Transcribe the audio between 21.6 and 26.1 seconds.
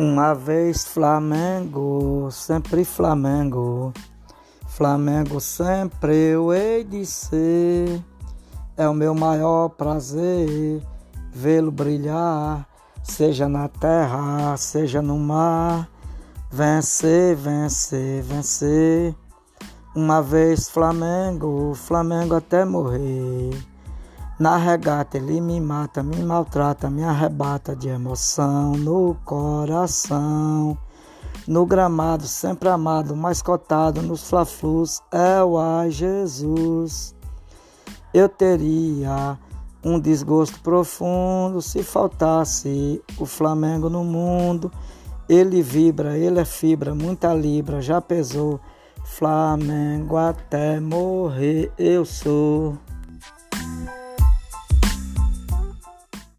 Flamengo até morrer. Na regata ele me mata,